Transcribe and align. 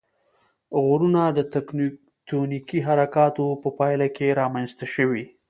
غرونه 0.85 1.21
د 1.37 1.39
تکتونیکي 1.53 2.79
حرکاتو 2.87 3.45
په 3.61 3.69
پایله 3.79 4.07
کې 4.15 4.27
رامنځته 4.41 4.85
شوي. 4.93 5.23